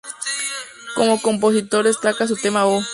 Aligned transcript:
Como 0.95 1.21
compositor 1.21 1.85
destaca 1.85 2.25
su 2.25 2.35
tema 2.35 2.65
"Oh! 2.65 2.81